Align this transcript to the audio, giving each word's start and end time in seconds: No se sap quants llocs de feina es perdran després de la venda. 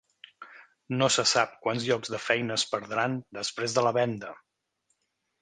No 1.01 1.09
se 1.15 1.25
sap 1.31 1.53
quants 1.65 1.85
llocs 1.89 2.13
de 2.15 2.21
feina 2.29 2.57
es 2.57 2.65
perdran 2.73 3.19
després 3.41 3.79
de 3.79 3.85
la 3.91 3.95
venda. 4.01 4.35